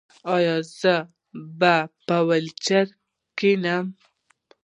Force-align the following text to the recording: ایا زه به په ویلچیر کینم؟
ایا 0.35 0.55
زه 0.79 0.95
به 1.59 1.75
په 2.05 2.15
ویلچیر 2.27 2.87
کینم؟ 3.37 3.85